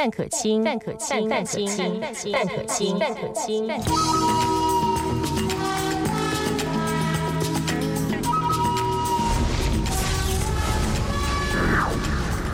[0.00, 1.98] 范可清，范可清，范可清，
[2.32, 3.68] 范可清，范可清。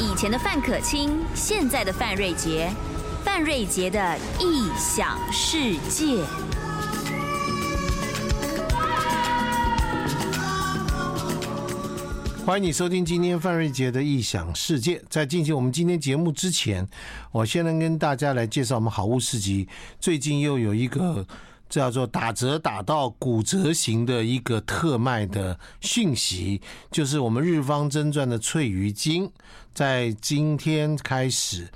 [0.01, 2.69] 以前的范可清，现在的范瑞杰，
[3.24, 6.24] 范瑞杰的异想世界。
[12.47, 15.03] 欢迎你收听今天范瑞杰的异想世界。
[15.10, 16.87] 在进行我们今天节目之前，
[17.33, 19.66] 我先来跟大家来介绍我们好物市集。
[19.98, 21.27] 最近又有一个
[21.69, 26.61] 叫做打折打到骨折型的一个特卖的讯息，
[26.93, 29.29] 就是我们日方真传的翠鱼精，
[29.74, 31.66] 在今天开始。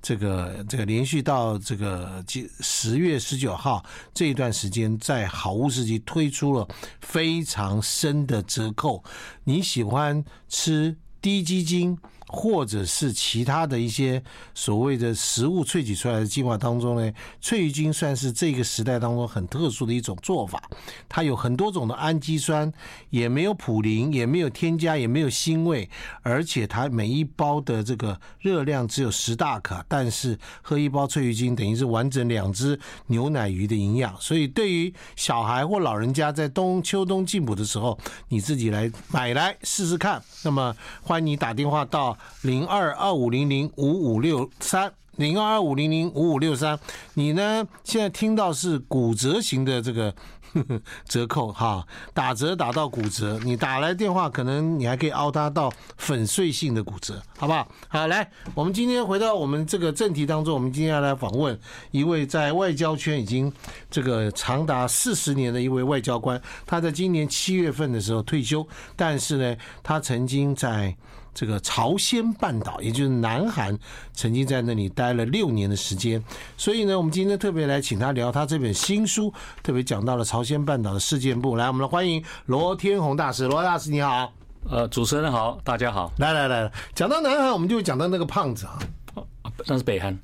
[0.00, 2.24] 这个这个连续到这个
[2.60, 3.84] 十月十九号
[4.14, 6.66] 这一段时间，在好物市集推出了
[7.00, 9.02] 非常深的折扣。
[9.44, 11.98] 你喜欢吃低基金？
[12.28, 14.22] 或者是其他的一些
[14.54, 20.62] 所谓的食物萃取出来的精华当中呢，翠鱼精算是这个时代当中很特殊的一种做法。
[21.08, 22.70] 它有很多种的氨基酸，
[23.08, 25.88] 也没有普林，也没有添加，也没有腥味，
[26.20, 34.14] 而且它每一包的这个热量只有十大卡，但是喝一包翠鱼精等于是完整两只牛奶鱼的营养。
[34.20, 37.98] 所以对于小孩或老人家在冬秋冬进补的时候，
[38.28, 40.22] 你自己来买来试试看。
[40.44, 42.17] 那么欢迎你打电话到。
[42.42, 46.78] 零二二五零零五五六三，零二二五零零五五六三，
[47.14, 47.66] 你呢？
[47.84, 50.14] 现在听到是骨折型的这个
[50.52, 57.68] 呵 呵折扣哈，打折打到骨折，你打来电话，可能你还可以凹它到粉碎性的骨折，好不好？
[57.88, 61.58] 好，来，我们今天回到我们这个正题当中，我们今天要来访问
[61.90, 63.52] 一位在外交圈已经
[63.90, 70.96] 这个长达四十年的一位外交官，他在今年七月份的时候退休，但是呢，他曾经在。
[71.38, 73.78] 这个朝鲜半岛，也就是南韩，
[74.12, 76.20] 曾经在那里待了六年的时间，
[76.56, 79.32] 所以呢，我们今天特别来请他聊他这本新书，
[79.62, 81.54] 特别讲到了朝鲜半岛的事件部。
[81.54, 83.44] 来，我们来欢迎罗天宏大师。
[83.46, 84.32] 罗大师你好，
[84.68, 86.12] 呃，主持人好，大家好。
[86.18, 88.76] 来来来，讲到南韩，我们就讲到那个胖子啊，
[89.64, 90.18] 那是北韩。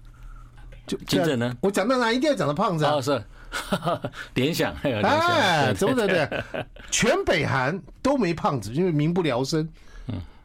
[0.84, 1.56] 就金正呢？
[1.60, 2.94] 我讲到哪一定要讲到胖子啊？
[2.94, 3.24] 哦，是
[4.34, 6.44] 联想，联想，哎，怎么对对？
[6.90, 9.68] 全北韩都没胖子，因为民不聊生。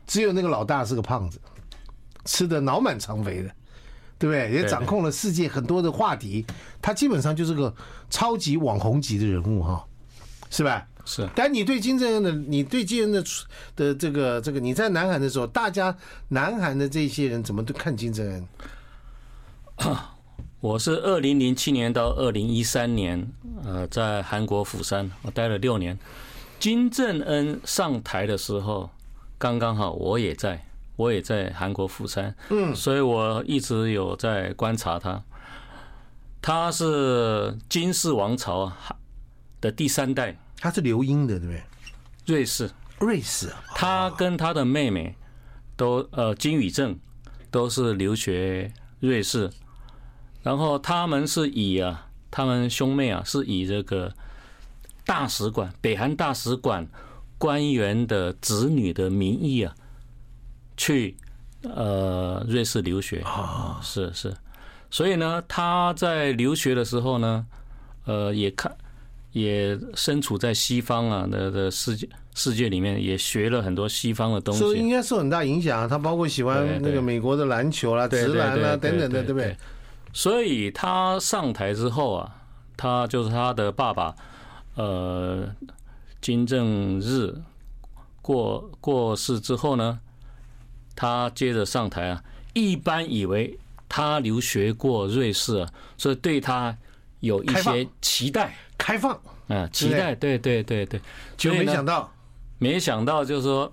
[0.09, 1.39] 只有那个老大是个胖子，
[2.25, 3.51] 吃的脑满肠肥的，
[4.17, 4.51] 对不对？
[4.51, 6.43] 也掌控了世界很多的话题，
[6.81, 7.71] 他基本上就是个
[8.09, 9.85] 超级网红级的人物哈，
[10.49, 10.87] 是吧？
[11.05, 11.29] 是。
[11.35, 13.29] 但你对金正恩的，你对金正恩的
[13.75, 15.95] 的这个这个，你在南韩的时候，大家
[16.29, 18.47] 南韩的这些人怎么都看金正恩？
[20.59, 23.31] 我是二零零七年到二零一三年，
[23.63, 25.95] 呃，在韩国釜山我待了六年。
[26.59, 28.89] 金正恩上台的时候。
[29.39, 30.65] 刚刚好，我也在，
[30.97, 35.23] 我也在韩国釜山，嗯，所以我一直有在观察他。
[36.41, 38.69] 他是金氏王朝
[39.61, 41.63] 的第三代，他是留英的，对不对？
[42.25, 42.69] 瑞士，
[42.99, 43.49] 瑞士。
[43.73, 45.15] 他跟他的妹妹
[45.77, 46.99] 都呃金宇正
[47.49, 49.49] 都是留学瑞士，
[50.43, 54.13] 然后他们是以啊，他们兄妹啊是以这个
[55.05, 56.85] 大使馆，北韩大使馆。
[57.39, 59.73] 官员的子女的名义啊，
[60.75, 61.17] 去
[61.63, 64.31] 呃瑞士留学啊，是是，
[64.91, 67.45] 所以呢，他在留学的时候呢，
[68.05, 68.71] 呃，也看
[69.31, 75.87] 也身处在西方啊的的世界世界里面，也学了很多西方的东西，所以应该受很大影响啊。
[75.87, 79.55] 他包括喜欢那个美国的篮球啦、直篮啦等等的，对不对？
[80.11, 82.35] 所以他上台之后啊，
[82.75, 84.13] 他就是他的爸爸，
[84.75, 85.47] 呃。
[86.21, 87.41] 金正日
[88.21, 89.99] 过过世之后呢，
[90.95, 92.23] 他接着上台啊。
[92.53, 93.57] 一般以为
[93.87, 96.77] 他留学过瑞士啊，所以对他
[97.21, 98.53] 有一些期待。
[98.77, 100.99] 开放啊，期待，对对对对。
[101.37, 102.11] 就没想到，
[102.57, 103.71] 没想到就是说，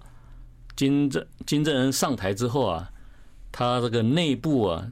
[0.76, 2.90] 金正金正恩上台之后啊，
[3.50, 4.86] 他这个内部啊，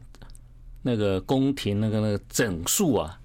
[0.83, 3.21] 那个宫廷那个那个整肃啊，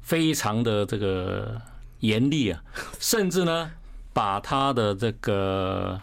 [0.00, 1.60] 非常的这个。
[2.00, 2.64] 严厉啊，
[3.00, 3.72] 甚至呢，
[4.12, 5.98] 把他的这个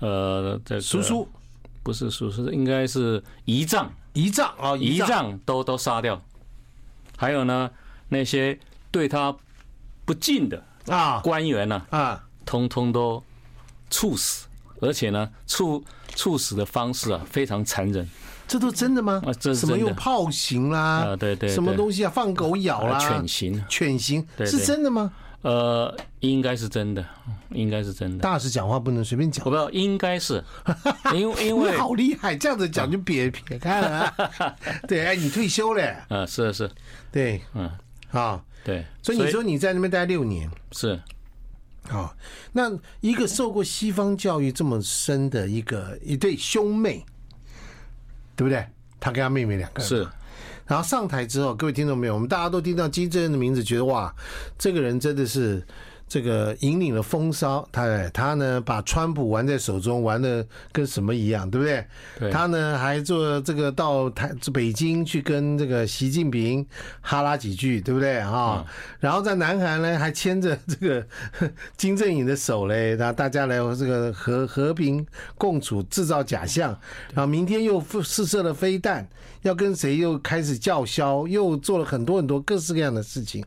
[0.00, 1.28] 呃，这个叔叔
[1.82, 6.20] 不是叔叔，应该是姨丈，姨丈啊，姨丈都都杀掉。
[7.16, 7.70] 还有呢，
[8.08, 8.58] 那些
[8.90, 9.36] 对他
[10.06, 13.22] 不敬的啊官员呢啊，通通都
[13.90, 14.46] 处死，
[14.80, 15.84] 而且呢，处
[16.16, 18.08] 处死的方式啊非常残忍。
[18.48, 19.22] 这都真的吗？
[19.26, 21.04] 啊，这什么用炮刑啦？
[21.04, 22.10] 啊，对对，什么东西啊？
[22.10, 22.98] 放狗咬啦？
[22.98, 25.12] 犬刑，犬刑是真的吗？
[25.44, 27.04] 呃，应该是真的，
[27.50, 28.22] 应该是真的。
[28.22, 30.42] 大师讲话不能随便讲，我不知道，应该是，
[31.14, 34.14] 因为因为好厉害，这样子讲就别撇开了。
[34.88, 36.06] 对，哎，你退休了？
[36.08, 36.70] 啊，是是，
[37.12, 37.70] 对，嗯，
[38.08, 38.86] 好，对。
[39.02, 40.98] 所以你说你在那边待六年，是，
[41.90, 42.16] 好，
[42.52, 47.04] 那一个受过西方教育这么深的一个一对兄妹，
[48.34, 48.66] 对不对？
[48.98, 50.08] 他跟他妹妹两个人是。
[50.66, 52.14] 然后上台之后，各位听众没有？
[52.14, 54.14] 我们大家都听到金正恩的名字，觉得哇，
[54.58, 55.64] 这个人真的是。
[56.06, 61.84] 这个引领了风骚，他他呢把川普玩在手中，玩的跟什么一样，对不对？
[62.20, 62.30] 对。
[62.30, 66.64] 他呢还做这个到台北京去跟这个习近平
[67.00, 68.64] 哈拉几句，对不对啊？
[69.00, 71.06] 然后在南韩呢还牵着这个
[71.78, 75.04] 金正恩的手嘞，那大家来这个和和平
[75.36, 76.78] 共处，制造假象。
[77.14, 79.08] 然后明天又试射了飞弹，
[79.44, 83.42] 要跟谁又开始叫嚣，又做了很多很多各式各样的事情。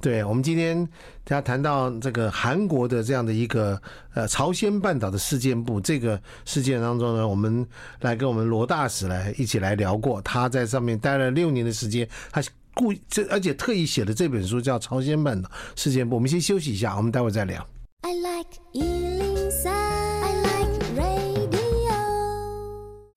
[0.00, 0.88] 对，我们今天。
[1.30, 3.78] 他谈到这个韩国的这样的一个
[4.14, 7.68] 呃朝鲜半岛的事件部这个事件当中呢，我们
[8.00, 12.42] 来跟我们罗大使来一起来聊过，他在上面待了六年的时间，他
[12.72, 16.14] 故意这而且特意写的这本书叫《朝鲜半岛事件部》。
[16.16, 17.62] 我们先休息一下，我们待会再聊。
[18.00, 18.48] I like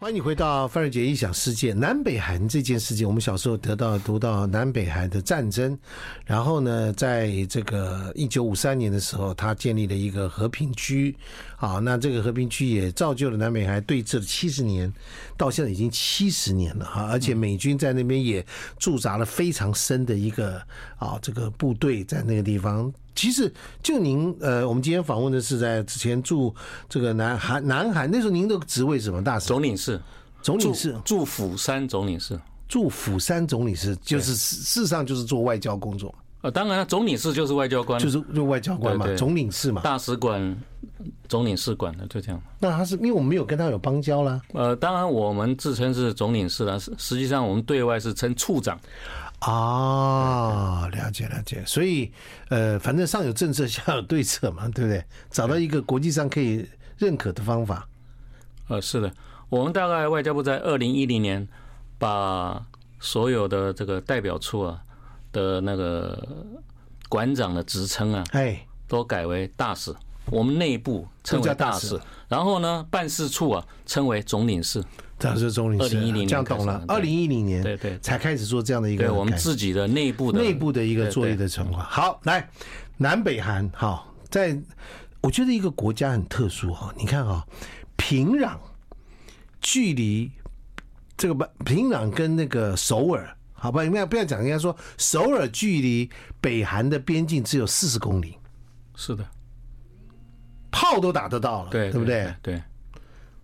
[0.01, 1.73] 欢迎你回到范瑞杰异想世界。
[1.73, 5.77] 南北韩这件事情，我们小时候得到读到南北韩的战争，
[6.25, 11.15] 然后呢，在这个一九五三年的时候，他建立了一个和平区，
[11.61, 14.91] 啊，那这个和平区也造就了南北韩对峙了七十年，
[15.37, 18.43] 到现在已经七十年了哈，而且美军在那边也
[18.79, 20.59] 驻扎了非常深的一个
[20.97, 22.91] 啊这个部队在那个地方。
[23.13, 23.53] 其实，
[23.83, 26.51] 就您呃，我们今天访问的是在之前驻
[26.89, 29.23] 这个南韩南韩，那时候您的职位是什么？
[29.23, 29.45] 大使？
[29.45, 30.01] 总领事，
[30.41, 36.11] 总领事，驻釜山总领事，驻釜山总领事，就是事实上就是做外交工作。
[36.41, 40.55] 呃，当然了，总领事就是外交官，就是就外交官嘛，总领事嘛，大使馆、
[41.29, 42.41] 总领事馆的就这样。
[42.59, 44.41] 那他是因为我们没有跟他有邦交啦。
[44.53, 48.79] 呃，当然我们自称是总领事了，实实际上我们对外是称处长。
[49.39, 52.11] 啊，了解了解，所以
[52.49, 55.03] 呃，反正上有政策， 下有对策嘛，对不对？
[55.31, 56.67] 找到一个国际上可以
[56.97, 57.87] 认可的方法。
[58.67, 59.11] 呃，是的，
[59.49, 61.47] 我们大概外交部在二零一零年
[61.97, 62.63] 把
[62.99, 64.79] 所有的这个代表处啊
[65.31, 66.27] 的那个
[67.09, 69.93] 馆长的职称啊，哎，都改为大使。
[70.27, 71.99] 我们内部称为大使，
[72.29, 74.83] 然后呢，办事处啊称为总领事。
[75.17, 76.83] 这是总领事，二零一零年这样懂了。
[76.87, 81.83] 二零一零年，对对，才开始做这样的一个，对我们自己的内部的内部的一个作业的情况。
[81.83, 82.49] 好，来
[82.97, 84.57] 南北韩，好，在
[85.21, 87.45] 我觉得一个国家很特殊哈，你看哈，
[87.97, 88.55] 平壤
[89.59, 90.31] 距离
[91.17, 96.09] 这个不平壤跟那个首尔，好吧，你们要不要讲，应该说首尔距离
[96.41, 98.35] 北韩的边境只有四十公里，
[98.95, 99.23] 是的，
[100.71, 102.33] 炮都打得到了，对，对不对？
[102.41, 102.63] 对，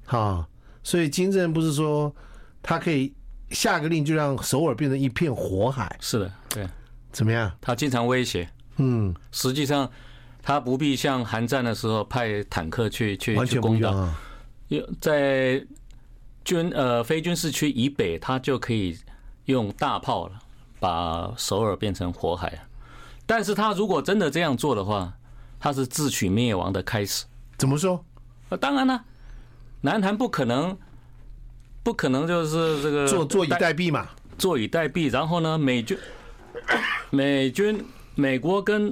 [0.06, 0.48] 好。
[0.82, 2.16] 所以金正恩不是说
[2.64, 3.14] 他可以
[3.50, 5.96] 下个令就让首尔变成一片火海？
[6.00, 6.68] 是的，对。
[7.12, 7.52] 怎么样？
[7.62, 8.50] 他经常威胁。
[8.78, 9.14] 嗯。
[9.32, 9.88] 实际上，
[10.42, 14.16] 他不必像韩战的时候派坦克去去去攻打。
[14.70, 15.64] 有在
[16.44, 18.98] 军呃非军事区以北，他就可以
[19.48, 20.40] 用大炮了，
[20.80, 22.66] 把首尔变成火海。
[23.26, 25.12] 但是他如果真的这样做的话，
[25.60, 27.26] 他是自取灭亡的开始。
[27.58, 28.06] 怎么说？
[28.50, 29.04] 呃，当然了。
[29.82, 30.78] 南韩不可能，
[31.84, 34.08] 不可能就是这个坐坐以待毙嘛，
[34.38, 35.12] 坐以待毙。
[35.12, 35.98] 然后呢，美军、
[37.12, 37.86] 美军、
[38.16, 38.92] 美国跟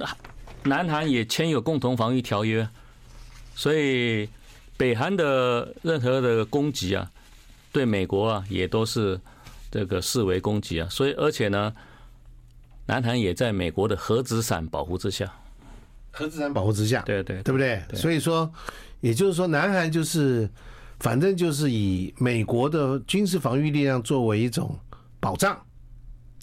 [0.62, 2.68] 南韩也签有共同防御条约，
[3.54, 4.28] 所以
[4.76, 7.10] 北韩的任何的攻击啊，
[7.72, 9.20] 对美国啊也都是
[9.70, 10.88] 这个视为攻击啊。
[10.90, 11.72] 所以而且呢，
[12.86, 15.32] 南韩也在美国的核子伞保护之下，
[16.10, 17.82] 核子伞保护之下，对对，对不对？
[17.94, 18.52] 所以说，
[19.00, 20.48] 也就是说，南韩就是。
[20.98, 24.74] 反正就是以美国的军事防御力量作为一种
[25.20, 25.54] 保障，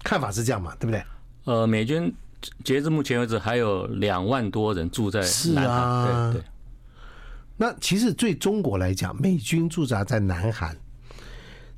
[0.03, 1.03] 看法是这样嘛，对不对？
[1.45, 2.13] 呃，美军
[2.63, 5.33] 截至目前为止还有两万多人住在南韩。
[5.33, 6.45] 是啊，对对。
[7.57, 10.77] 那其实对中国来讲，美军驻扎在南韩，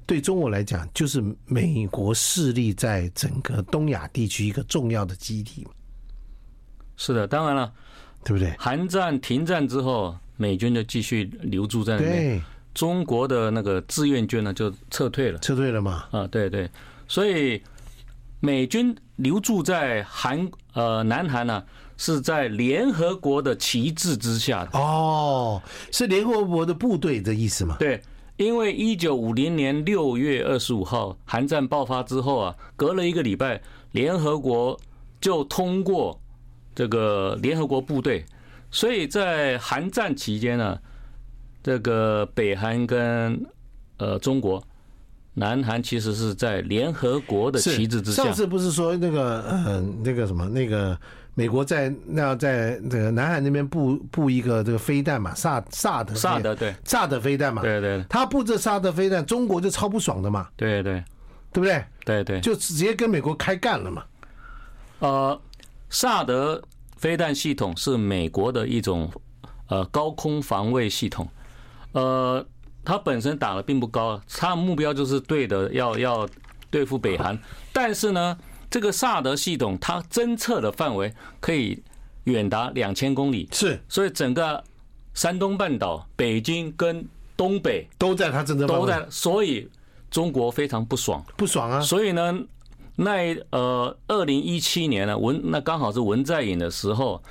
[0.05, 5.65] 对中国来讲就是美国势力在整个东亚地区一个重要的基地。
[6.97, 7.73] 是的，当然了，
[8.23, 8.53] 对不对？
[8.57, 12.41] 韩战停战之后，美军就继续留驻在那边。
[12.73, 16.05] 中国的那个志愿军呢，就撤退了，撤退了嘛？
[16.11, 16.69] 啊，对对，
[17.07, 17.61] 所以
[18.41, 21.63] 美军留驻在韩呃南韩呢，
[21.95, 24.77] 是在联合国的旗帜之下的。
[24.77, 27.77] 哦，是联合国的部队的意思吗？
[27.79, 28.01] 对，
[28.37, 33.61] 因为一九五零年六月二十五号韩战爆发之后啊，隔了一个礼拜，
[33.91, 34.79] 联合国
[35.21, 36.19] 就通过
[36.73, 38.25] 这个联合国部队，
[38.69, 40.79] 所以在韩战期间呢，
[41.63, 43.45] 这个北韩跟
[43.97, 44.63] 呃中国。
[45.37, 48.23] 南韩其实是在联合国的旗帜之下。
[48.23, 50.97] 上次不是说那个呃那个什么那个
[51.35, 61.03] 美国在那要在这个南海那边布布一个这个飞弹嘛，萨萨德萨德对萨德飞弹嘛，对对，他布这萨德飞弹，中国就超不爽的嘛，对对
[61.53, 61.85] 对不对？
[62.03, 64.03] 对对，就直接跟美国开干了嘛。
[64.99, 65.39] 呃，
[65.89, 66.59] 萨德
[66.97, 69.11] 飞弹系统是美国的一种
[69.67, 71.27] 呃高空防卫系统，
[71.91, 72.45] 呃。
[72.87, 76.29] 它本身打的并不高，它的目标就是对的，要要
[76.69, 77.35] 对付北韩。
[77.73, 78.37] 但是呢，
[78.75, 81.81] 这个萨德系统它侦测的范围可以
[82.25, 84.61] 远达两千公里，是，所以整个
[85.13, 89.69] 山东半岛、北京跟东北都在它侦测范围，都在，所以
[90.11, 91.79] 中国非常不爽，不爽啊。
[91.79, 92.37] 所以呢，
[92.97, 97.23] 那呃，二零一七年呢，文那刚好是文在寅的时候，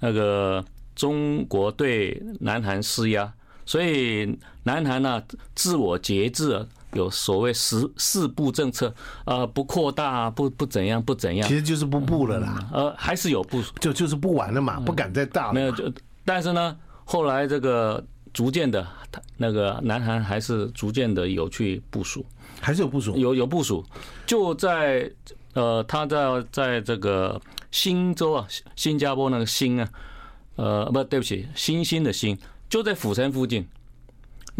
[0.00, 0.64] 那个
[0.96, 3.32] 中国对南韩施压。
[3.64, 5.22] 所以南韩呢，
[5.54, 12.68] 自我节制，有所谓十四步政策，呃，不扩大，不不怎样，不怎样，其实就是不布了啦。
[12.72, 15.52] 呃，还是有部，就就是不玩了嘛，不敢再大了。
[15.52, 15.92] 没有，就
[16.24, 18.02] 但是呢，后来这个
[18.32, 22.24] 逐渐的，他那个南韩还是逐渐的有去部署，
[22.60, 23.84] 还是有部署，有有部署，
[24.26, 25.10] 就在
[25.54, 27.40] 呃，他在在这个
[27.70, 29.88] 新州啊，新加坡那个新啊，
[30.56, 32.38] 呃，不对不起，新兴的新。
[32.68, 33.66] 就在釜山附近，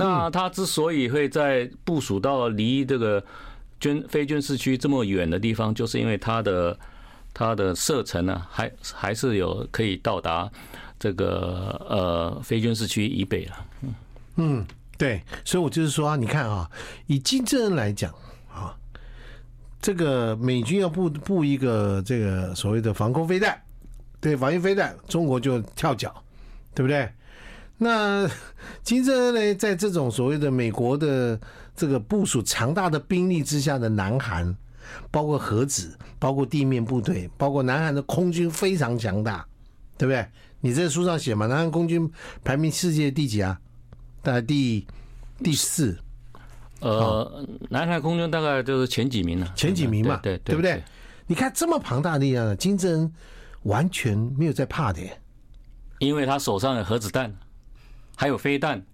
[0.01, 3.21] 那他之所以会在部署到离这个
[3.81, 6.79] 军非军事区这么远的地方，就是因为它的
[7.35, 10.49] 它的射程呢，还还是有可以到达
[11.01, 13.67] 这个呃非军事区以北了。
[13.83, 13.95] 嗯
[14.37, 16.71] 嗯，对，所以我就是说啊，你看啊，
[17.09, 18.15] 以金正恩来讲
[18.55, 18.73] 啊，
[19.83, 23.61] 这个美军要布布一个这个所谓的防空飞弹，
[24.21, 26.15] 对防御飞弹，中国就跳脚，
[26.73, 27.11] 对不对？
[27.79, 28.29] 那
[28.83, 31.39] 金正恩呢，在这种所谓的美国的
[31.77, 34.55] 这个部署强大的兵力之下的南韩，
[35.11, 39.47] 包括核子，包括地面部队，包括南韩的空军非常强大，
[39.97, 40.27] 对不对？
[40.61, 42.11] 你在书上写嘛，南韩空军
[42.43, 43.61] 排名世界第几啊？
[44.23, 44.85] 大概第
[45.43, 45.97] 第四。
[46.81, 50.83] 呃，南韩空军大概就是前几名了，前几名嘛，对对，对不对？
[51.29, 53.13] 你看这么庞大的力量，金正恩
[53.63, 55.01] 完全没有在怕的，
[56.01, 57.33] 因为他手上有核子弹。
[58.21, 58.85] 还有飞弹，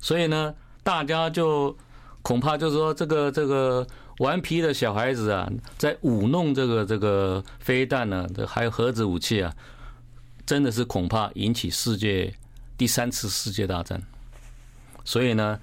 [0.00, 1.76] 所以呢，大家就
[2.22, 3.86] 恐怕就是说，这个这个
[4.18, 9.54] 顽皮的小孩子啊，在舞弄这个这个飞弹呢，这还有核子武器啊，
[10.44, 12.34] 真的是恐怕引起世界
[12.76, 14.02] 第三次世界大战。
[15.04, 15.60] 所以呢，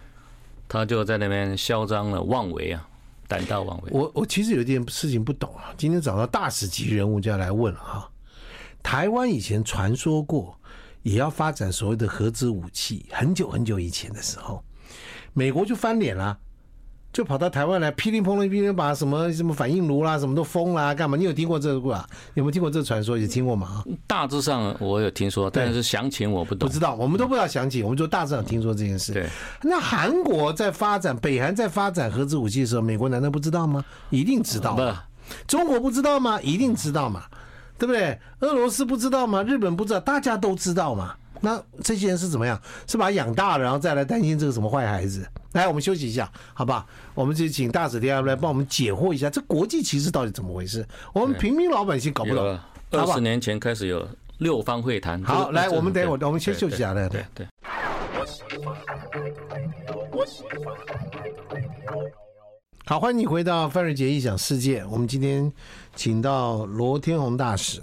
[0.69, 2.87] 他就在那边嚣张了妄为啊，
[3.27, 3.89] 胆大妄为。
[3.91, 8.09] 我我其实有一点事情不懂啊，今天找到大使级人物就要来问了哈。
[8.81, 10.57] 台湾以前传说过。
[11.05, 14.63] 也要发展所谓的核子武器，很久很久以前的时候，
[15.33, 16.35] 美国就翻脸了，
[17.13, 21.15] 就跑到台湾来，噼里啪啦噼里把什么什么反应炉啦，什么都封啦，干嘛？
[21.15, 22.09] 你有听过这个啊？
[22.33, 23.15] 有没有听过这个传说？
[23.19, 23.83] 有听过吗？
[24.07, 26.67] 大致上我有听说，但是详情我不懂。
[26.67, 29.13] 不知道，我们都不知道详情，我们就大致上听说这件事。
[29.13, 29.29] 对，
[29.61, 33.85] 那韩国在发展，北韩在发展核子武器的时候，美国难道不知道吗？
[34.09, 34.75] 一定知道。
[34.75, 34.81] 不，
[35.47, 36.41] 中国不知道吗？
[36.41, 37.25] 一定知道嘛。
[37.77, 38.17] 对不对？
[38.39, 39.43] 俄罗斯不知道吗？
[39.43, 41.15] 日本不知道，大家都知道嘛。
[41.41, 42.59] 那这些人是怎么样？
[42.87, 45.27] 是把他养大了，然后再来担心这个什么坏孩子？
[45.51, 46.85] 来，我们休息一下，好吧？
[47.13, 50.85] 我们就请大使天来帮我们解惑一下，这国际歧视到底怎么回事？
[51.13, 52.57] 我们平民老百姓搞不懂。
[52.91, 55.21] 二十年前开始有六方会谈。
[55.23, 57.47] 好，来，我们等一会儿，我们先休息一下，来，对对。
[62.87, 64.85] 好，欢迎你回到范瑞杰异想世界。
[64.85, 65.51] 我们今天
[65.95, 67.81] 请到罗天宏大使，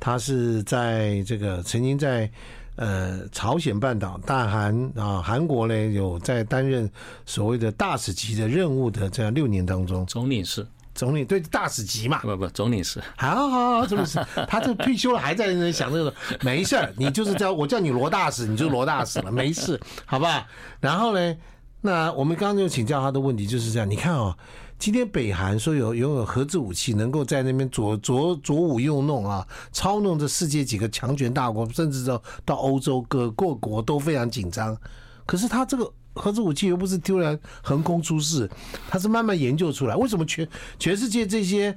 [0.00, 2.30] 他是在这个曾经在
[2.76, 6.90] 呃朝鲜半岛、大韩啊韩国呢有在担任
[7.26, 20.48] 所谓的大使级的任务的这样六年当中，总领事，总领对大使级嘛，不不总领事， 好好好，总领事，他这退休了还在那想这个，没事儿，你就是叫我叫你罗大使，你就罗大使了，没事，好吧？
[20.80, 21.36] 然后呢？
[21.80, 24.36] 那我们刚刚就请教他的问题就是这样，你看哦，
[24.78, 34.76] 今天北韩说有拥有核子武器，能够在那边左左左舞右弄啊，操弄着世界几个强权大国，甚至到到欧洲各各国都非常紧张。
[35.24, 38.50] 可是他这个核子武器又不是突然横空出世，
[38.88, 39.94] 他是慢慢研究出来。
[39.94, 41.76] 为什么全全世界这些？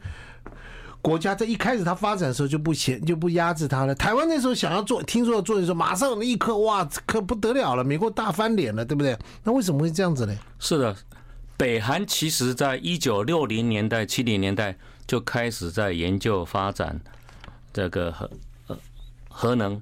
[1.02, 3.96] 国家在一开始它发展的时候就不嫌就不压制它了。
[3.96, 9.18] 台湾那时候想要做，听说要做的时候，马上立刻哇，可不得了了，美国大翻脸了，对不对？
[9.44, 10.38] 那为什么会这样子呢？
[10.60, 10.96] 是的，
[11.58, 14.78] 北韩其实在一九六零年代、七零年代
[15.08, 17.00] 就开始在研究发展
[17.74, 18.30] 这个核
[18.68, 18.78] 呃
[19.28, 19.82] 核能，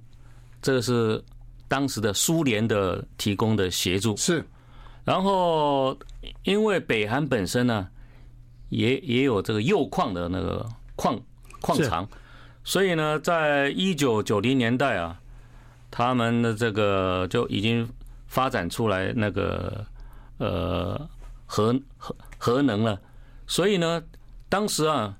[0.62, 1.22] 这个是
[1.68, 4.16] 当时的苏联的提供的协助。
[4.16, 4.44] 是，
[5.04, 5.98] 然后
[6.44, 7.88] 因为北韩本身呢，
[8.70, 10.66] 也也有这个铀矿的那个
[11.00, 11.18] 矿
[11.62, 12.06] 矿场，
[12.62, 15.18] 所以呢，在一九九零年代啊，
[15.90, 17.88] 他们的这个就已经
[18.28, 19.86] 发展出来那个
[20.40, 21.10] 呃
[21.46, 23.00] 核核核能了。
[23.48, 24.04] 所以呢，
[24.50, 25.18] 当时啊，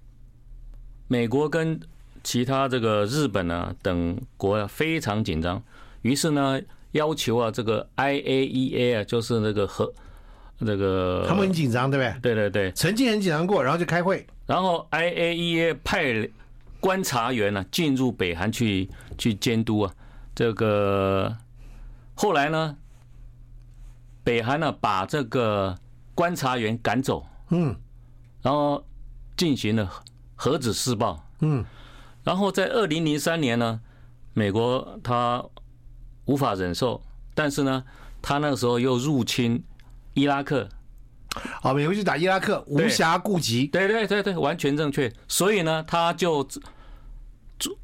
[1.08, 1.80] 美国跟
[2.24, 5.64] 其他这个日本啊等国啊非常紧张，
[6.02, 6.60] 于是呢
[6.92, 9.94] 要求啊这个 IAEA 啊就是那个核
[10.60, 12.36] 那个他们很紧张，对不对？
[12.36, 16.30] 对对对，曾经很紧张过，然后就开会，然后 IAEA 派
[16.80, 19.94] 观察员呢进入北韩去去监督啊，
[20.36, 21.36] 这个
[22.14, 22.78] 后来呢，
[24.24, 25.78] 北韩呢把这个
[26.14, 27.76] 观察员赶走，嗯，
[28.42, 28.86] 然后
[29.38, 29.90] 进行了
[30.36, 31.66] 核子试爆，嗯。
[32.22, 33.80] 然后在二零零三年呢，
[34.34, 35.44] 美国他
[36.26, 37.02] 无法忍受，
[37.34, 37.84] 但是呢，
[38.22, 39.64] 他那个时候又入侵
[40.20, 40.68] 伊拉克，
[41.62, 45.12] 啊，美国去打伊拉克，无暇顾及，对对对对，完全正确。
[45.28, 46.48] 所以呢，他就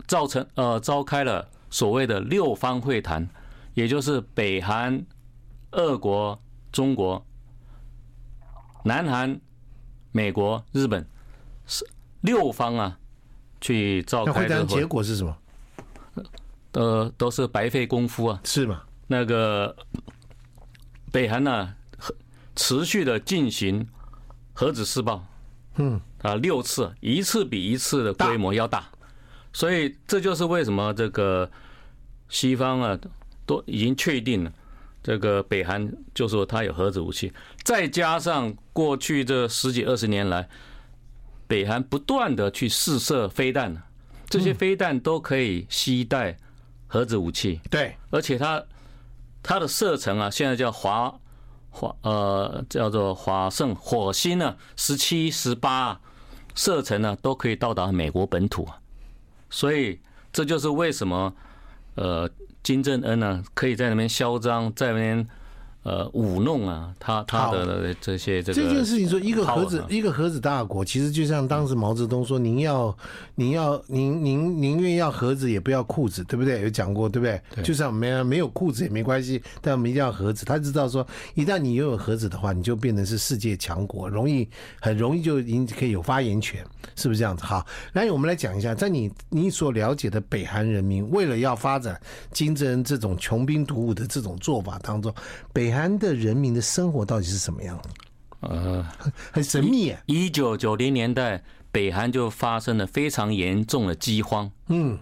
[0.08, 3.28] 造成呃召开了所谓的六方会谈，
[3.74, 5.06] 也就是北韩、
[5.72, 6.40] 俄国、
[6.72, 7.26] 中国、
[8.84, 9.40] 南韩、
[10.12, 11.08] 美国、日本
[11.66, 11.88] 是
[12.22, 13.00] 六方啊。
[13.62, 15.36] 去召开会，那结果是什么？
[16.74, 18.40] 呃，都是白费功夫啊。
[18.44, 18.84] 是吗？
[19.08, 19.76] 那个
[21.12, 21.74] 北韩呢，
[22.56, 23.88] 持续的进行
[24.54, 25.26] 核子试爆，
[25.76, 28.90] 嗯，啊，六次，一次比一次的规模要大，
[29.54, 31.50] 所以这就是为什么这个
[32.30, 32.98] 西方啊
[33.46, 34.54] 都已经确定了，
[35.04, 37.32] 这个北韩就说它有核子武器，
[37.64, 40.48] 再加上过去这十几二十年来。
[41.48, 43.84] 北韩不断的去试射飞弹，
[44.28, 46.36] 这些飞弹都可以携带
[46.88, 47.62] 核子武器。
[47.70, 48.64] 对，而且它
[49.44, 51.20] 它的射程啊，现在叫华
[51.76, 56.00] 华呃叫做华盛火星呢，十七十八
[56.56, 58.66] 射程呢都可以到达美国本土。
[59.50, 60.00] 所以
[60.32, 61.34] 这就是为什么
[61.96, 62.30] 呃
[62.64, 65.28] 金正恩呢可以在那边嚣张，在那边。
[65.86, 72.98] 呃，舞弄啊，他他的这些这个这件事情说，一个盒子一个盒子大国，其实就像当时毛泽东说，您要
[73.36, 76.64] 您要您您宁愿要盒子也不要裤子，对不对？
[76.64, 77.40] 有讲过，对不对？
[77.54, 80.44] 对，就像没有没有裤子也没关系，但我们一定要盒子。
[80.44, 84.50] 他知道说，一旦你拥有盒子的话，你就变成是世界强国，容易
[84.82, 87.44] 很容易就引可以有发言权，是不是这样子？
[87.44, 95.14] 好，来我们来讲一下，在你你所了解的北韩人民为了要发展金正恩这种穷兵黩武的这种做法当中，
[95.54, 97.80] 北韩的人民的生活到底是什么样？
[98.40, 98.84] 呃，
[99.32, 100.02] 很神秘啊。
[100.08, 104.98] 一九九零年代，北韩就发生了非常严重的饥荒，嗯，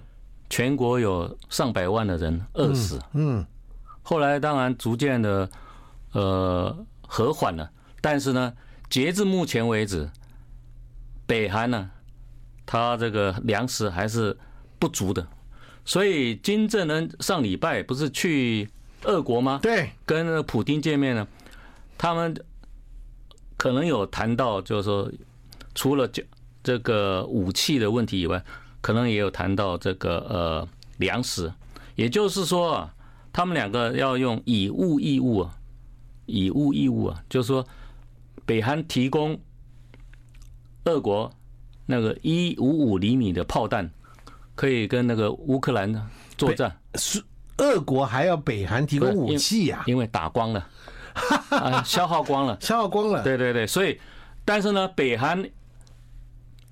[0.50, 3.00] 全国有上百万的人饿死。
[3.14, 3.46] 嗯，
[4.02, 5.50] 后来当然逐渐的
[6.12, 7.70] 呃和缓了，
[8.02, 8.54] 但是呢，
[8.90, 10.10] 截至目前为止，
[11.26, 11.90] 北韩呢，
[12.66, 14.38] 它这个粮食还是
[14.80, 15.28] 不足的，
[15.86, 18.70] 所以金正恩上礼拜不是去。
[19.06, 19.60] 俄国吗？
[19.62, 21.28] 对，跟那个普丁见面呢，
[21.98, 22.34] 他们
[23.58, 25.12] 可能有谈到，就是说，
[25.76, 26.26] 除了这
[26.64, 28.44] 这个武器的问题以外，
[28.82, 31.52] 可能也有谈到这个呃粮食，
[31.96, 32.96] 也就是说啊，
[33.32, 35.58] 他们两个要用以物易物啊，
[36.26, 37.66] 以物易物啊，就是说，
[38.46, 39.40] 北韩提供
[40.86, 41.32] 俄国
[41.86, 43.90] 那个一五五厘米的炮弹，
[44.56, 46.78] 可以跟那个乌克兰作战。
[46.96, 47.24] 是。
[47.58, 49.84] 俄国还要北韩提供武器呀？
[49.86, 50.68] 因为打光了，
[51.86, 53.22] 消耗光了，消耗光了。
[53.24, 54.00] 对对对，所以，
[54.44, 55.44] 但是呢，北韩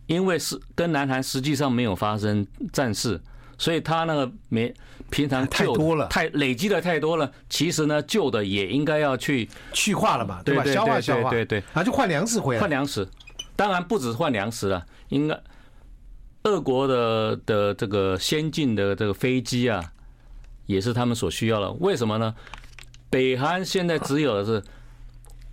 [0.07, 3.21] 因为是跟南韩实际上没有发生战事，
[3.57, 4.73] 所以他那个没
[5.11, 7.31] 平常太多了，太累积的太多了。
[7.47, 10.63] 其实呢，旧的也应该要去去化了嘛，对吧？
[10.65, 13.07] 消化消化，对对，啊，就换粮食回来，换粮食。
[13.55, 15.39] 当然不止换粮食了，应该
[16.43, 19.83] 俄国的的这个先进的这个飞机啊。
[20.71, 22.33] 也是他们所需要的，为什么呢？
[23.09, 24.63] 北韩现在只有的是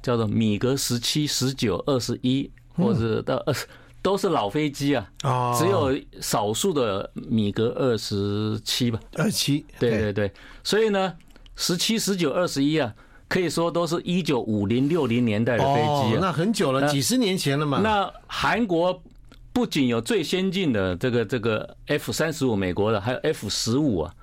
[0.01, 3.67] 叫做米格十七、十九、二十一，或者到二十，
[4.01, 5.11] 都是老飞机啊。
[5.59, 9.01] 只有少数的米格二十七吧。
[9.17, 10.33] 二七，对对对。
[10.63, 11.13] 所以呢，
[11.57, 12.95] 十七、十九、二十一啊，
[13.27, 16.19] 可以说都是一九五零、六零年代的飞机啊。
[16.21, 17.81] 那很久了，几十年前了嘛。
[17.83, 19.03] 那韩国
[19.53, 24.15] 不仅有最先进的这个这个 F 三十五，美国的，还有 F 十五啊。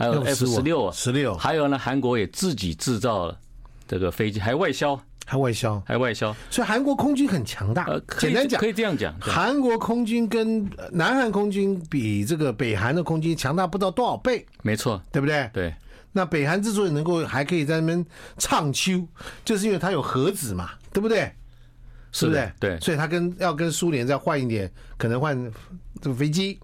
[0.00, 3.38] 还有 F 十六啊，十六，还有呢，韩国也自己制造了
[3.86, 6.34] 这个飞机，还外销，还外销，还外销。
[6.50, 7.84] 所以韩国空军很强大。
[7.84, 14.46] 呃，简单讲，可以这样讲，韩国空军跟南韩空军比这个北韩的空军强大不知道多少倍。
[14.62, 15.50] 没错，对不对？
[15.52, 15.74] 对。
[16.12, 18.04] 那北韩之所以能够还可以在那边
[18.38, 19.06] 唱秋，
[19.44, 21.30] 就是因为它有核子嘛，对不对？
[22.10, 22.52] 是不是？
[22.58, 22.80] 对。
[22.80, 25.38] 所以他跟要跟苏联再换一点，可能换
[26.00, 26.58] 这个飞机，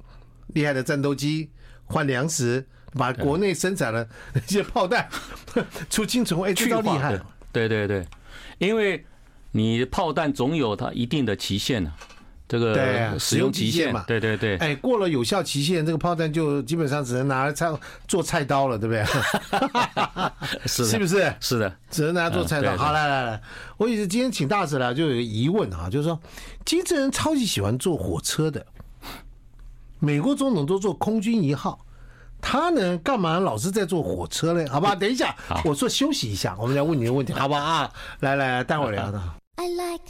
[0.55, 1.49] 厉害的战斗机，
[1.85, 2.67] 换粮食，
[2.97, 5.09] 把国内生产的 那些炮弹
[5.91, 7.19] 出清存货，哎，这招厉害。
[7.53, 8.07] 对对对，
[8.59, 9.05] 因为
[9.53, 11.93] 你炮弹总有它一定的期限呢。
[12.49, 17.69] 这个使用期限嘛，对对对，哎，过了有效期限，这个炮弹就基本上只能拿来菜
[18.07, 19.05] 做菜刀了，对不对？
[20.65, 21.35] 是是不是？
[21.41, 22.77] 是的，只能拿来做菜刀。
[22.77, 23.43] 好，来来来，
[23.79, 26.21] 我也是今天请大使来，就有个疑问啊，就是说
[26.65, 28.65] 金正恩超级喜欢坐火车的，
[29.99, 31.85] 美国总统都坐空军一号，
[32.41, 34.69] 他呢干嘛老是在坐火车呢？
[34.71, 37.91] 好吧，等一下，我说休息一下，我们来问你的问题，好不好啊？
[38.21, 39.21] 来来来，待会儿聊的。
[39.57, 40.03] I like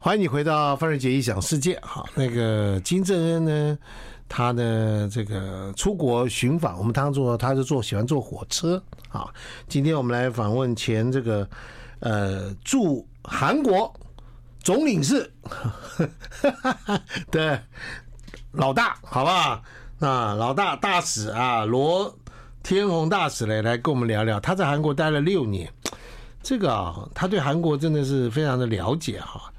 [0.00, 1.78] 欢迎你回到范瑞杰异想世界。
[1.82, 3.78] 好，那个金正恩呢，
[4.26, 8.82] 他的这个出国寻访，我们当做他是坐喜欢坐火车。
[9.10, 9.30] 好，
[9.68, 11.46] 今天我们来访问前这个
[12.00, 13.92] 呃驻韩国
[14.68, 15.32] 总领事
[17.32, 17.58] 的
[18.52, 19.62] 老大，好不好？
[20.00, 22.14] 啊，老大大使啊，罗
[22.62, 24.38] 天宏大使呢来跟我们聊聊。
[24.38, 25.72] 他在韩国待了六年，
[26.42, 29.50] 这个啊，他对韩国真的是非常的了解哈。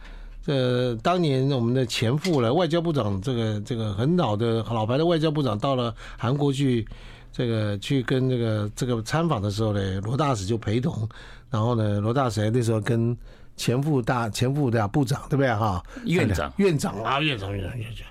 [0.46, 6.88] 呃，当年我们的前副了外交部长，这个这个很老的老牌的外交部长，到了韩国去，
[7.32, 11.10] 这个去跟这个这个参访的时候呢，罗大使就陪同，
[11.50, 13.18] 然后呢，罗大使那时候跟
[13.60, 15.84] 前副大前副的部长，对不对哈？
[16.06, 18.06] 院长院长啊，院长院长院长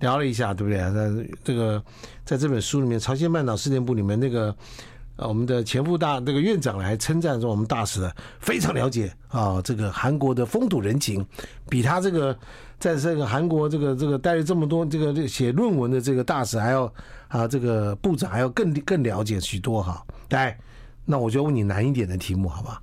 [0.00, 0.80] 聊了一下，对不对？
[0.80, 1.82] 那这个
[2.24, 4.56] 在这本书里面，《朝鲜半岛事件簿》里面那个。
[5.16, 8.06] 啊，我们的前副大那个院长还称赞说，我们大使
[8.38, 11.24] 非常了解啊，这个韩国的风土人情，
[11.70, 12.38] 比他这个
[12.78, 16.92] 在这个韩国这个这个待了这么多这个写论文的这个大使还要
[17.28, 20.04] 啊，这个部长还要更更了解许多哈。
[20.28, 20.54] 来，
[21.06, 22.82] 那我就问你难一点的题目，好吧？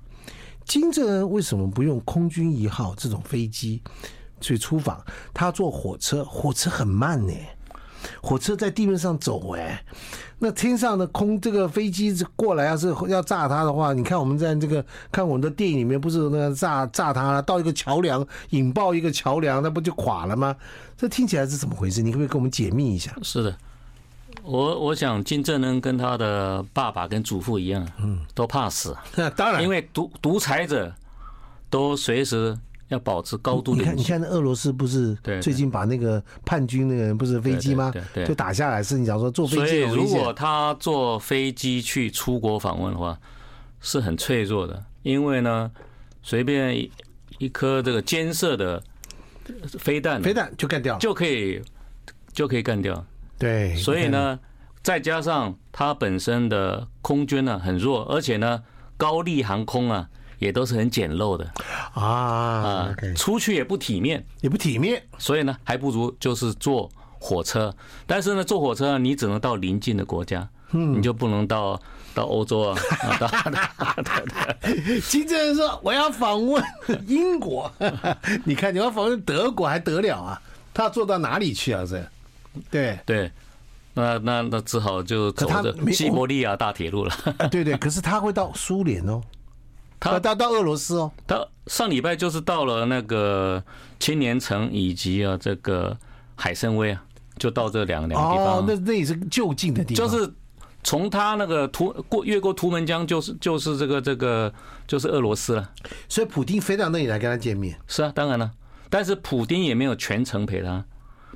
[0.64, 3.82] 金正恩为什么不用空军一号这种飞机
[4.40, 5.04] 去出访？
[5.32, 7.32] 他坐火车，火车很慢呢。
[8.20, 9.82] 火车在地面上走，哎，
[10.38, 20.54] 那天上的空这个飞机过来，要是要炸他的话，你看我们在这个看我们的电影里面，不是那个炸炸他到一个桥梁引爆一个桥梁，那不就垮了吗？
[20.98, 22.02] 这听起来是怎么回事？
[22.02, 23.16] 你可不可以给我们解密一下？
[23.22, 23.56] 是的，
[24.44, 28.94] 我我想金正恩跟他的爸爸跟祖父一样，嗯，都怕死。
[29.16, 30.94] 那 当然，因为独独裁者
[31.68, 32.56] 都随时。
[32.88, 33.78] 要保持高度的。
[33.78, 37.90] 你看，你看，那俄罗斯不是最近把那个叛军那个人不是飞机吗？
[38.12, 38.82] 对就打下来。
[38.82, 39.66] 是你讲说坐飞机。
[39.66, 43.18] 所以如果他坐飞机去出国访问的话，
[43.80, 45.70] 是很脆弱的，因为呢，
[46.22, 46.76] 随便
[47.38, 48.80] 一颗这个尖射的
[49.78, 51.62] 飞弹，飞弹就干掉，就可以
[52.34, 53.02] 就可以干掉。
[53.38, 53.74] 对。
[53.76, 54.38] 所以呢，
[54.82, 58.62] 再加上它本身的空军呢很弱，而且呢，
[58.96, 60.08] 高丽航空啊。
[60.40, 61.50] 也都是很简陋的
[61.94, 67.74] 啊啊，出去也不体面，也不体面，所以呢，还不如就是坐火车。
[68.04, 71.80] 但是呢，坐火车你只能到邻近的国家，嗯，你就不能到
[72.12, 72.78] 到欧洲啊。
[75.08, 76.62] 金正恩说：“我要访问
[77.06, 77.72] 英国，
[78.44, 80.42] 你看你要访问德国还得了啊？
[80.74, 81.84] 他要坐到哪里去啊？
[81.88, 82.06] 这，
[82.70, 83.30] 对 对，
[83.94, 87.14] 那那那只好就走着西伯利亚大铁路了。
[87.50, 89.20] 对对，可是他会到苏联哦。
[90.00, 93.62] ”他到到俄罗斯哦，他上礼拜就是到了那个
[93.98, 95.96] 青年城以及啊这个
[96.34, 97.02] 海参崴啊，
[97.38, 98.58] 就到这两个两个地方。
[98.58, 100.06] 哦，那那也是就近的地方。
[100.06, 100.30] 就是
[100.82, 104.52] 从他那个图过越过图门江，就是就是这个这个
[104.86, 105.70] 就是俄罗斯了。
[106.06, 107.74] 所以普丁飞到那里来跟他见面。
[107.86, 108.50] 是啊，当然了，
[108.90, 110.84] 但是普丁也没有全程陪他，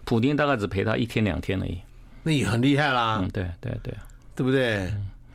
[0.08, 1.78] 普丁大概只陪他一天两天而已。
[2.22, 3.18] 那也很厉害啦。
[3.20, 3.94] 嗯，对对对，
[4.34, 4.90] 对不对？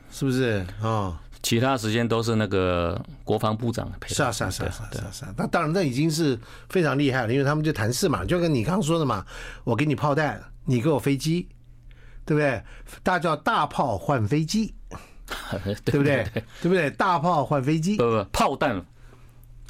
[0.10, 1.22] 是不是啊？
[1.44, 4.12] 其他时间都是那个国防部长陪。
[4.16, 6.36] 是啊是啊是啊是啊是啊是啊，那当然那已经是
[6.70, 9.24] 非常厉害了，因为他们就谈事嘛，就跟你刚刚说的嘛，
[9.64, 11.48] 我给你炮弹，你给我飞机，
[12.26, 12.60] 对不对？
[13.04, 14.74] 大叫大炮换飞机，
[15.86, 16.28] 对不对？
[16.64, 16.90] 对不对？
[16.90, 18.84] 大炮换飞机，不不炮弹。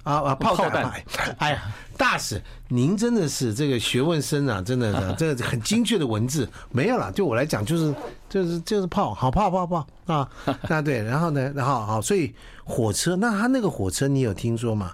[0.04, 0.36] 啊啊！
[0.36, 0.92] 炮弹！
[1.40, 1.62] 哎呀，
[1.98, 6.48] 大使，您真的是这个学问深啊，真的是 这个很精确的文字。
[6.72, 7.96] 没有了，对我来讲，就是
[8.30, 10.30] 就是就是炮，好炮炮炮啊！
[10.70, 12.34] 那对，然后呢，然后好，所以
[12.66, 14.92] 火车，那他那个火车你有听说吗？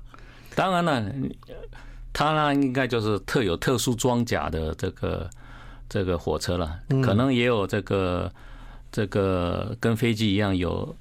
[0.56, 1.12] 当然了，
[2.14, 5.30] 他呢应该就是特有特殊装甲的这个
[5.88, 8.32] 这个火车了，可能也有这个
[8.92, 10.96] 这个跟飞机一样有。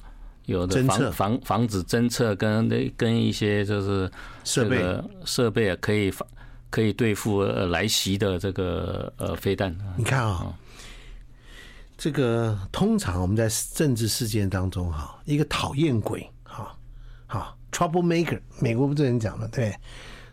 [0.49, 4.11] 有的防防防止侦测跟那跟一些就是
[4.45, 4.83] 设备
[5.27, 6.27] 设备啊，可以防
[6.71, 9.77] 可以对付来袭的这个呃飞弹。
[9.95, 10.51] 你看啊，
[11.99, 16.75] 这个通常我们在政治事件当中哈，一个讨厌鬼哈，
[17.27, 19.77] 好 trouble maker，美国不是人讲了对？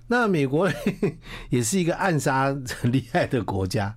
[0.08, 0.72] 那美国
[1.52, 3.94] 也是一个暗杀很厉害的国家，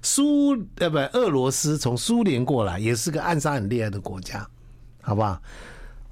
[0.00, 4.48] 苏呃不俄罗斯从苏联过来也是个暗杀很厉害的国家。
[5.08, 5.40] 好不好？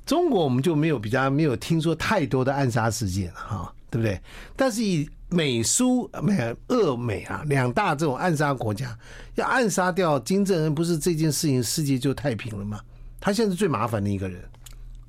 [0.06, 4.18] 中国我们就没有比较没有听说太多的暗杀事件哈，对不对？
[4.56, 8.96] 但是以美苏没有俄美啊两大这种暗杀国家，
[9.35, 12.80] 要暗杀掉金正恩，不是这件事情世界就太平了吗？
[13.20, 14.40] 他现在是最麻烦的一个人。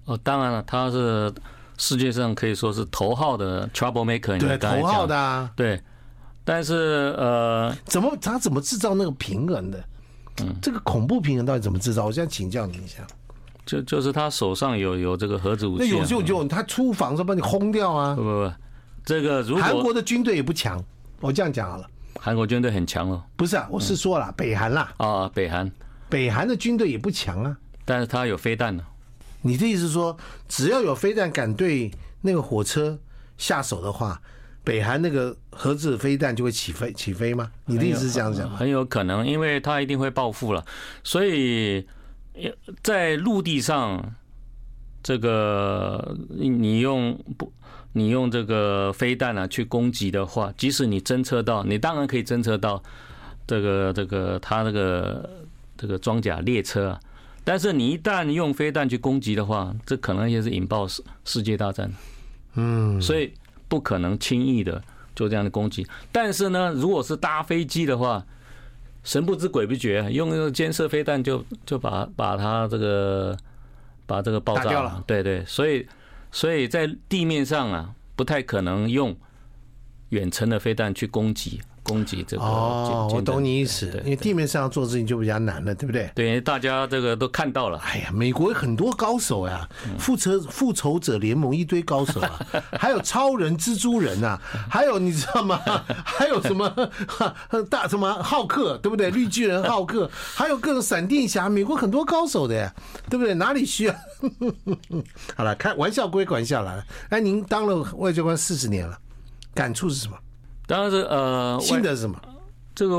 [0.06, 1.32] 哦，当然了，他是
[1.78, 5.80] 世界上可以说是头号的 trouble maker，对，头号的啊，对。
[6.44, 9.84] 但是呃，怎么他怎么制造那个平衡的？
[10.42, 12.06] 嗯，这个恐怖平衡到底怎么制造？
[12.06, 13.06] 我现在请教你一下。
[13.68, 18.16] 就就是他手上有有这个核子武器，那有就有他出访时候把你轰掉啊！
[18.16, 18.52] 不不不，
[19.06, 20.82] 这个如果韩国的军队也不强，
[21.20, 21.86] 我这样讲好了。
[22.18, 23.22] 韩国军队很强哦。
[23.36, 24.94] 不是啊，我是说了北韩啦。
[24.98, 25.70] 啊，北韩，
[26.08, 27.58] 北韩的军队也不强啊。
[27.84, 28.82] 但是他有飞弹呢。
[29.42, 32.98] 你的意思是说，只要有飞弹敢对那个火车
[33.38, 34.22] 下手的话，
[34.64, 37.52] 北韩那个核子飞弹就会起飞起飞吗？
[37.66, 38.50] 你的意思是这样讲？
[38.56, 40.66] 很有可能，因为他一定会报复了，
[41.04, 41.86] 所以。
[42.84, 44.16] 在陆地上，
[45.02, 47.52] 这个你用不，
[47.94, 52.82] 你用这个飞弹啊去攻击的话，即使你侦测到，你当然可以侦测到
[53.46, 55.30] 这个这个他那个
[55.78, 57.00] 这个装甲列车啊，
[57.44, 61.92] 但是你一旦用飞弹去攻击的话，这可能也是引爆世世界大战。
[62.56, 63.32] 嗯，所以
[63.68, 64.82] 不可能轻易的
[65.16, 65.86] 做这样的攻击。
[66.12, 68.26] 但是呢，如果是搭飞机的话，
[69.08, 73.38] 神不知鬼不觉，用那个监射飞弹就就把把它这个
[74.06, 75.02] 把这个爆炸掉了。
[75.08, 75.88] 对对，所以
[76.30, 79.16] 所以在地面上啊，不太可能用
[80.10, 81.62] 远程的飞弹去攻击。
[81.88, 86.12] 攻击这个哦，我懂你意思，因为地面上做事情就比较难了，对不对？
[86.14, 87.78] 对，大家这个都看到了。
[87.80, 92.40] 哎呀，美国很多高手呀，复仇复仇者联盟一堆高手啊，
[92.78, 95.60] 还有超人、蜘蛛人啊，还有你知道吗？
[96.04, 96.70] 还有什么
[97.70, 99.10] 大什么浩克，对不对？
[99.10, 102.74] 绿巨人浩克，还有各种闪电侠，美国很多高手的呀，
[103.10, 103.34] 对不对？
[103.34, 103.96] 哪里需要？
[105.36, 106.84] 好了，开玩笑归玩笑了。
[107.10, 108.98] 哎，您当了外交官四十年了，
[109.54, 110.18] 感触是什么？
[110.68, 112.22] 当然是呃，新的是什么？
[112.76, 112.98] 这个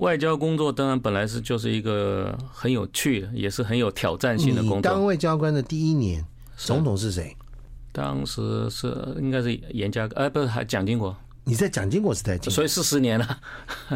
[0.00, 4.80] 外交工作当然本来是就是一个很有趣的，也是很有挑战性的工作。
[4.82, 6.22] 当外交官的第一年，
[6.56, 7.34] 总统是谁？
[7.92, 11.16] 当时是应该是严家，哎，不是还蒋经国？
[11.44, 13.38] 你在蒋经国时代，所以四十年了。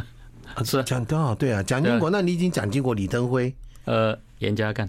[0.64, 3.52] 是蒋刚好对啊，蒋经国，那你已经蒋经国、李登辉，
[3.84, 4.88] 呃，严家淦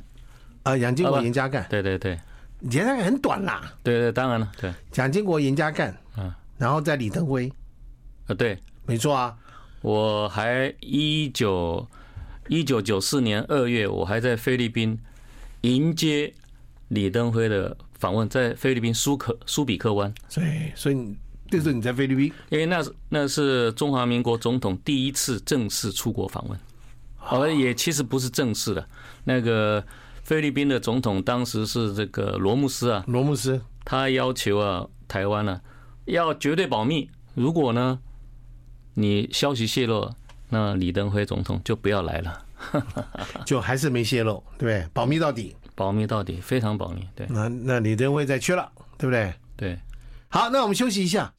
[0.64, 2.20] 啊，蒋经国、严家淦，对对对，
[2.70, 3.74] 严家淦很短啦。
[3.82, 7.52] 对对，当然了，对，蒋经国、严家淦，嗯，然后在李登辉。
[8.30, 9.36] 啊，对，没错啊，
[9.82, 11.86] 我还一九
[12.48, 14.98] 一九九四年二月，我还在菲律宾
[15.62, 16.32] 迎接
[16.90, 20.14] 李登辉的访问，在菲律宾苏克苏比克湾。
[20.28, 21.16] 所以，所以
[21.50, 26.60] 那时候你在菲律宾，因为那是那是中华民国总统第一次正式出国访问，
[27.18, 28.88] 好，也其实不是正式的。
[29.24, 29.84] 那个
[30.22, 35.60] 菲律宾的总统当时是这个罗慕斯啊，罗慕斯，他要求啊，台湾呢
[36.06, 38.00] 要绝对保密，如果呢。
[38.94, 40.12] 你消息泄露，
[40.50, 42.46] 那李登辉总统就不要来了，
[43.46, 44.90] 就还是没泄露，对不对？
[44.94, 47.08] 保密到底，保密到底，非常保密。
[47.16, 49.34] 对，那那李登辉再去了，对不对？
[49.56, 49.80] 对。
[50.28, 51.34] 好，那我们休息一下。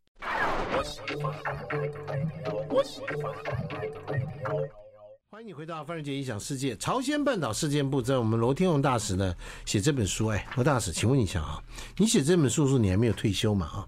[5.30, 6.76] 欢迎你回到范瑞杰异想世界。
[6.76, 9.34] 朝鲜半岛事件簿在我们罗天龙大使呢
[9.64, 10.28] 写这本书。
[10.28, 11.62] 哎，罗大使，请问一下啊，
[11.96, 13.66] 你写这本书时候你还没有退休嘛？
[13.66, 13.86] 啊？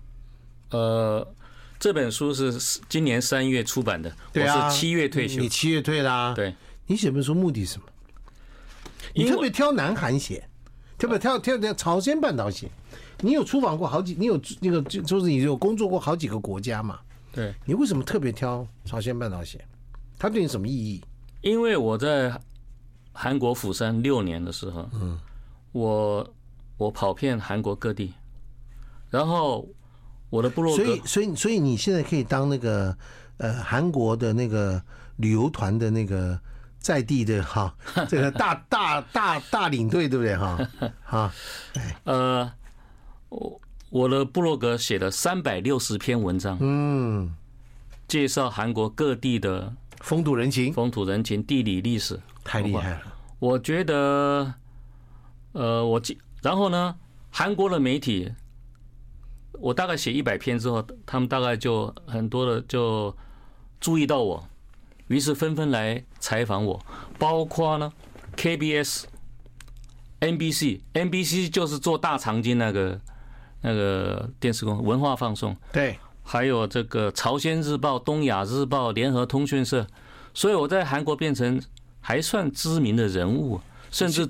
[0.71, 1.35] 呃。
[1.83, 5.41] 这本书是今年三月出版的，我是七月退休。
[5.41, 6.33] 你七月退啦？
[6.33, 6.55] 对，
[6.87, 7.87] 你写本书目的是什么？
[9.17, 10.49] 你特别挑南韩写，
[10.97, 12.71] 特别挑挑挑朝鲜半岛写。
[13.19, 17.01] 你有出访过好几，你有那个就就是你有工作过好几个国家嘛？
[17.33, 19.67] 对，你为什么特别挑朝鲜半岛写？
[20.17, 21.03] 它对你什么意义？
[21.41, 22.41] 因为我在
[23.13, 25.19] 韩国釜山六年的时候，嗯，
[25.73, 26.35] 我
[26.77, 28.15] 我跑遍韩国各地，
[29.11, 29.69] 然后。
[30.33, 32.97] 我的部落，所以所以所以你现在可以当那个
[33.37, 34.83] 呃韩国的那个
[35.17, 36.41] 旅游团的那个
[36.79, 37.75] 在地的哈
[38.09, 40.59] 这个大 大大大领队对不对哈？
[41.05, 41.33] 哈，
[42.05, 42.51] 呃，
[43.29, 47.35] 我我的部落格写了三百六十篇文章，嗯，
[48.09, 53.03] 介绍韩国各地的风土人情、风土人情、地理历史，太厉害了。
[53.39, 54.55] 我觉得，
[55.53, 56.97] 呃，我记然后呢，
[57.31, 58.33] 韩国的媒体，
[59.61, 63.15] 我大概写一百篇之后，他们大概就很多的就
[63.81, 64.43] 注意到我，
[65.09, 66.81] 于是纷纷来采访我，
[67.19, 67.93] 包括呢
[68.37, 69.05] KBS、
[70.21, 73.01] NBC、NBC 就是做大长今那个
[73.61, 79.87] 那个电视公司文化放送，对，还有这个朝鲜日报、东亚日报、联合通讯社，
[80.35, 81.63] 所以我在韩国变成
[82.01, 83.61] 还算知名的人物，
[83.91, 84.29] 甚至。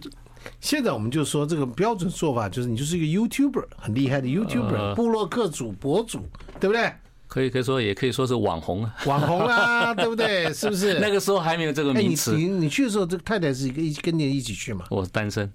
[0.60, 6.20] 现在我们就说这个标准做法就是你就是一个 YouTuber 很厉害的 YouTuber 部落客主博主，
[6.60, 6.92] 对不对？
[7.28, 10.52] 可以可以说也可以说是网红啊，网红啊， 对不对？
[10.52, 11.00] 是不是？
[11.00, 12.36] 那个时候还没有这个名词。
[12.36, 14.84] 你你去的时候，这个太太是一个一跟你一起去嘛？
[14.90, 15.50] 我单身，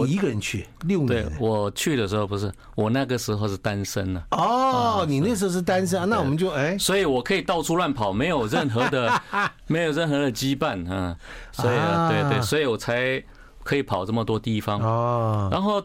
[0.00, 1.08] 我一个人去六年。
[1.08, 4.22] 对，我去的时候不是，我那个时候是单身呢。
[4.30, 6.04] 哦，你那时候是单身啊？
[6.04, 9.22] 那我们就哎，所以我可以到处乱跑，没有任何的
[9.66, 11.16] 没有任何的羁绊啊。
[11.52, 13.22] 所以啊，对对，所以我才
[13.62, 15.48] 可以跑这么多地方哦。
[15.50, 15.82] 然后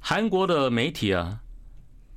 [0.00, 1.40] 韩国的媒体啊，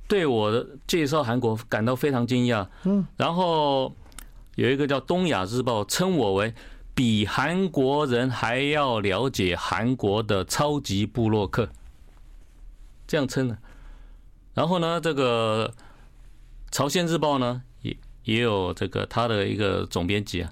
[0.06, 2.66] 对我的介绍韩国感到非常惊讶。
[2.84, 3.94] 嗯，然后
[4.56, 6.52] 有一个叫《东亚日报》称我为
[6.98, 11.68] 比韩国人还要了解韩国的超级部落客，
[13.06, 13.56] 这样称的。
[14.52, 15.72] 然后呢，这个
[16.72, 20.50] 《朝鲜日报》呢，也也有这个他的一个总编辑啊，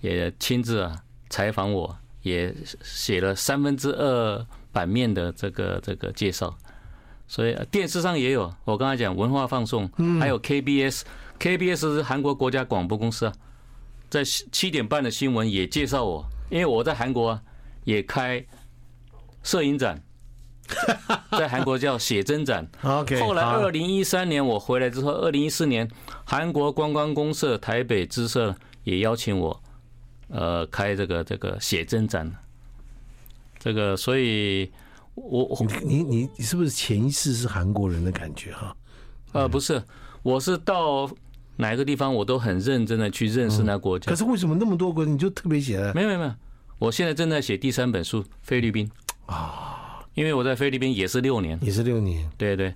[0.00, 1.96] 也亲自啊采访我。
[2.22, 2.52] 也
[2.82, 6.56] 写了三分之二版面的这个这个介绍，
[7.28, 8.50] 所以电视上也有。
[8.64, 9.86] 我刚才讲文化放送，
[10.18, 13.32] 还有 KBS，KBS 是韩国国家广播公司啊，
[14.08, 17.40] 在七点半的新闻也介绍我，因为我在韩国
[17.84, 18.44] 也开
[19.42, 20.02] 摄影展，
[21.32, 22.68] 在韩国叫写真展。
[22.82, 25.90] OK，后来二零一三年我回来之后，二零一四年
[26.24, 29.60] 韩国观光公社台北支社也邀请我。
[30.28, 32.34] 呃，开这个这个写真展，
[33.58, 34.72] 这个所以
[35.14, 38.74] 我，我你你你是不是前一世是韩国人的感觉哈？
[39.32, 39.80] 呃，不是，
[40.22, 41.08] 我是到
[41.56, 44.10] 哪一个地方我都很认真的去认识那国家。
[44.10, 45.78] 可是为什么那么多国你就特别写？
[45.94, 46.34] 没有没有没有，
[46.78, 48.90] 我现在正在写第三本书，菲律宾
[49.26, 52.74] 啊，因为我在菲律宾也是六年，也是六年，对对，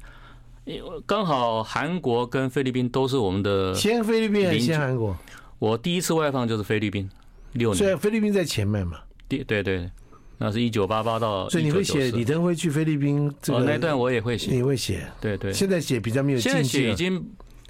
[1.07, 5.17] 刚好韩国跟菲律宾都是我们的，先菲律宾还是先韩国？
[5.59, 7.09] 我第一次外放就是菲律宾。
[7.55, 8.99] 六年，所以菲律宾在前面嘛。
[9.27, 9.91] 对对对，
[10.37, 11.49] 那是一九八八到。
[11.49, 15.07] 所以你会写李登辉去菲律宾这个那段我也会写，你会写。
[15.19, 16.39] 对对，现在写比较没有。
[16.39, 17.27] 现在写已经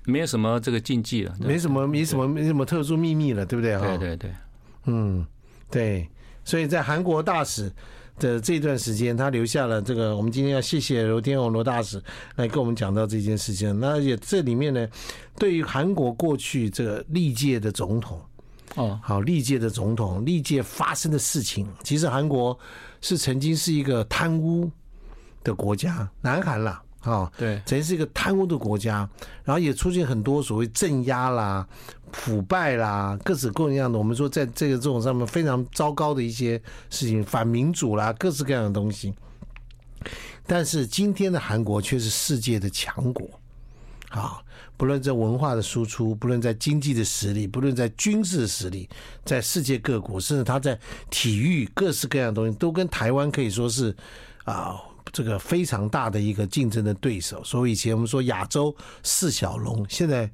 [0.09, 3.79] 没有什么这个禁忌了，没什么没什么没什么特殊秘密了，对不对？
[3.79, 4.31] 对对对，
[4.87, 5.25] 嗯，
[5.71, 6.09] 对。
[6.45, 7.71] 所以在韩国大使
[8.19, 10.17] 的这段时间，他留下了这个。
[10.17, 12.03] 我们今天要谢谢罗天王罗大使
[12.37, 13.79] 来跟我们讲到这件事情。
[13.79, 14.89] 那也这里面呢，
[15.37, 18.19] 对于韩国过去这个历届的总统。
[18.77, 22.59] 哦，好，历届的总统，历届发生的事情，其实韩国
[23.01, 24.71] 是曾经是一个贪污
[25.45, 29.09] 的国家，南韩啦，啊，对，曾经是一个贪污的国家，
[29.45, 31.67] 然后也出现很多所谓镇压啦、
[32.13, 39.15] 腐败啦，各式各样的，我们说在这个这种上面非常糟糕的一些事情，反民主啦，各式各样的东西。
[40.47, 43.29] 但是今天的韩国却是世界的强国，
[44.11, 44.43] 啊。
[44.77, 48.89] 不论在文化的输出，不论在经济的实力，不论在军事的实力，
[49.25, 50.79] 在世界各国，甚至他在
[51.11, 53.93] 体育各式各样的东西，都跟台湾可以说是
[54.45, 54.81] 啊，
[55.13, 57.43] 这个非常大的一个竞争的对手。
[57.45, 60.31] 所以以前我们说亚洲四小龙，现在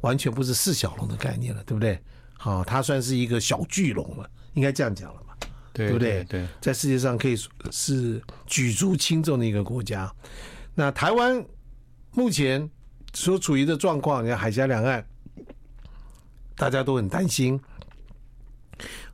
[0.00, 1.98] 完全不是四小龙的概念了，对不对？
[2.38, 5.36] 好，它算是一个小巨龙了，应该这样讲了吧？
[5.72, 6.24] 对不对？
[6.24, 10.12] 对，在世界上可以说是举足轻重的一个国家。
[10.74, 11.44] 那台湾
[12.12, 12.70] 目前。
[13.12, 15.04] 所处于的状况，你看海峡两岸，
[16.54, 17.60] 大家都很担心。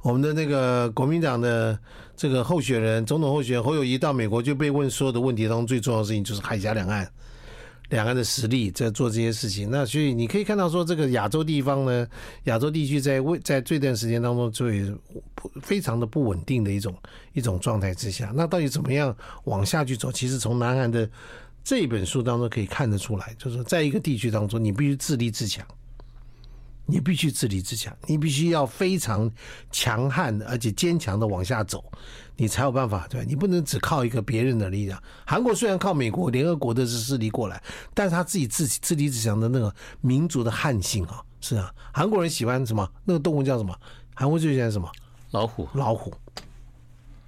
[0.02, 1.80] 我们的那个国民党的
[2.16, 7.08] 这个候选人，总统候选人侯友谊到美国就被问所有的问题当中最重要的事情就是海峡两岸，
[7.90, 9.70] 两岸的实力在做这些事情。
[9.70, 12.06] 那所以你可以看到说，这个亚洲地方呢，
[12.44, 14.90] 亚洲地区在未在这段时间当中，最
[15.60, 16.94] 非常的不稳定的一种
[17.34, 18.32] 一种状态之下。
[18.34, 20.10] 那到底怎么样往下去走？
[20.10, 21.08] 其实从南韩的。
[21.68, 25.66] 这本书当中可以看得出来，就是说，在一个地区当中，你必须自立自强，
[26.86, 29.30] 你必须自立自强，你必须要非常
[29.70, 31.84] 强悍而且坚强的往下走，
[32.36, 35.02] 你才有办法，对，你不能只靠一个别人的力量。
[35.26, 37.60] 韩国虽然靠美国、联合国的势力过来，
[37.92, 42.88] 但是他自己自自立自强的那个民族的汉性啊，是啊，韩国人喜欢什么？
[43.04, 43.76] 那个动物叫什么？
[44.14, 44.90] 韩国最喜欢什么？
[45.32, 46.12] 老虎，老虎。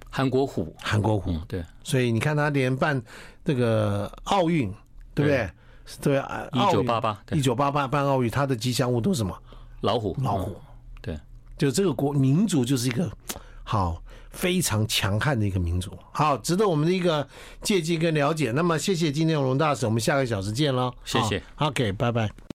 [0.09, 2.99] 韩国虎，韩国虎，对，所以你看他连办
[3.45, 4.73] 这个奥运，
[5.13, 5.49] 对不对？
[6.01, 9.35] 对啊，一九八八，一九八八办奥运，他的吉祥物都是什么？
[9.81, 10.55] 老虎，老虎，
[11.01, 11.17] 对，
[11.57, 13.09] 就这个国民族就是一个
[13.63, 14.01] 好
[14.31, 17.27] 非常强悍的一个民族，好值得我们的一个
[17.61, 18.51] 借鉴跟了解。
[18.51, 20.93] 那么谢谢今天龙大使，我们下个小时见喽。
[21.05, 21.41] 谢谢。
[21.55, 22.29] 好，OK，拜拜。